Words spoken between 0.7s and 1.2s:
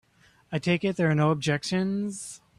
it there are